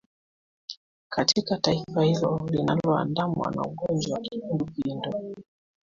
katika 1.09 1.57
taifa 1.57 2.03
hilo 2.03 2.41
linaloandamwa 2.51 3.51
na 3.51 3.61
ugonjwa 3.61 4.13
wa 4.15 4.21
kipindupindu 4.21 5.35